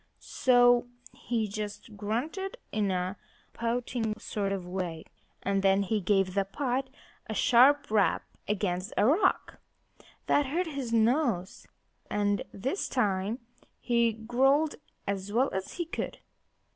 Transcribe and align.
So 0.17 0.87
he 1.13 1.47
just 1.47 1.95
grunted 1.95 2.57
in 2.71 2.89
a 2.89 3.17
pouting 3.53 4.15
sort 4.17 4.51
of 4.51 4.65
way; 4.65 5.03
and 5.43 5.61
then 5.61 5.83
he 5.83 6.01
gave 6.01 6.33
the 6.33 6.43
pot 6.43 6.89
a 7.27 7.35
sharp 7.35 7.91
rap 7.91 8.23
against 8.47 8.93
a 8.97 9.05
rock. 9.05 9.59
That 10.25 10.47
hurt 10.47 10.65
his 10.65 10.91
nose. 10.91 11.67
And 12.09 12.41
this 12.51 12.89
time 12.89 13.41
he 13.79 14.11
growled 14.11 14.73
as 15.05 15.31
well 15.31 15.51
as 15.53 15.73
he 15.73 15.85
could. 15.85 16.17